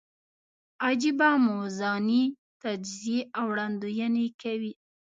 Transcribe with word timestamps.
عجېبه 0.87 1.29
موازنې، 1.45 2.23
تجزیې 2.61 3.19
او 3.37 3.45
وړاندوینې 3.51 4.27
کوي. 4.41 4.73